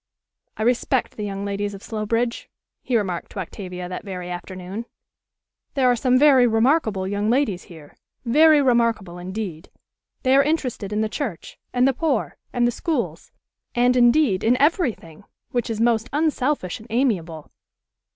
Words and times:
"I 0.57 0.63
respect 0.63 1.15
the 1.15 1.23
young 1.25 1.45
ladies 1.45 1.75
of 1.75 1.83
Slowbridge," 1.83 2.49
he 2.81 2.97
remarked 2.97 3.29
to 3.33 3.39
Octavia 3.39 3.87
that 3.87 4.03
very 4.03 4.31
afternoon. 4.31 4.85
"There 5.75 5.87
are 5.91 5.95
some 5.95 6.17
very 6.17 6.47
remarkable 6.47 7.07
young 7.07 7.29
ladies 7.29 7.65
here, 7.65 7.95
very 8.25 8.63
remarkable 8.63 9.19
indeed. 9.19 9.69
They 10.23 10.35
are 10.35 10.41
interested 10.41 10.91
in 10.91 11.01
the 11.01 11.07
church, 11.07 11.59
and 11.71 11.87
the 11.87 11.93
poor, 11.93 12.35
and 12.51 12.65
the 12.65 12.71
schools, 12.71 13.31
and, 13.75 13.95
indeed, 13.95 14.43
in 14.43 14.57
every 14.57 14.93
thing, 14.93 15.23
which 15.51 15.69
is 15.69 15.79
most 15.79 16.09
unselfish 16.11 16.79
and 16.79 16.87
amiable. 16.89 17.51